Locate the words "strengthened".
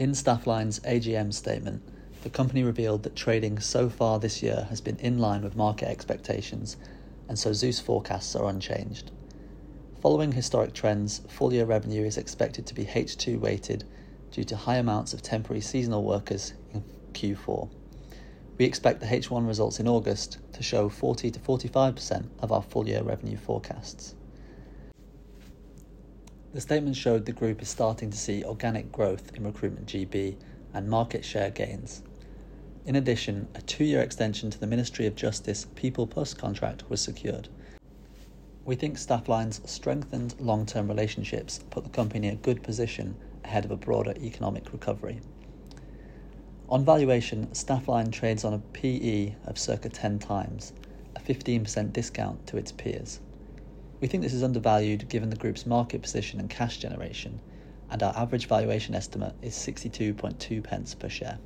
39.70-40.34